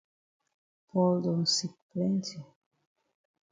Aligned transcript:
Paul 0.87 1.15
don 1.23 1.41
sick 1.55 1.73
plenti. 1.89 2.37